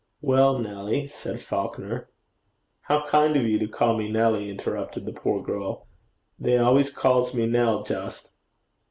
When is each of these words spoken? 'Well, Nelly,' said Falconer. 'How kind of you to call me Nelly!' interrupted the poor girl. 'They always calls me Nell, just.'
'Well, 0.19 0.57
Nelly,' 0.57 1.05
said 1.07 1.41
Falconer. 1.41 2.09
'How 2.81 3.05
kind 3.05 3.35
of 3.35 3.43
you 3.45 3.59
to 3.59 3.67
call 3.67 3.95
me 3.95 4.09
Nelly!' 4.11 4.49
interrupted 4.49 5.05
the 5.05 5.13
poor 5.13 5.43
girl. 5.43 5.85
'They 6.39 6.57
always 6.57 6.89
calls 6.91 7.35
me 7.35 7.45
Nell, 7.45 7.83
just.' 7.83 8.31